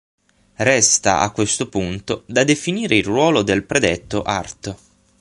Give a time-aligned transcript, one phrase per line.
[0.55, 4.75] Resta, a questo punto, da definire il ruolo del predetto art.